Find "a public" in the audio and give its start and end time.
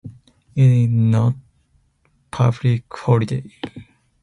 1.33-2.85